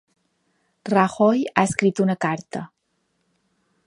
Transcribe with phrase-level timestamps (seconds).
[0.93, 2.63] Rajoy ha escrit una carta